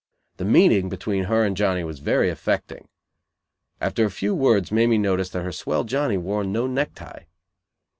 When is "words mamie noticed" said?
4.33-5.31